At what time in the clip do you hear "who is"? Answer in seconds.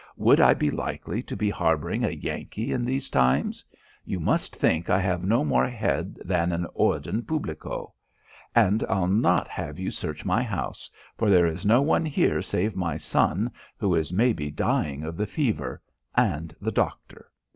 13.77-14.11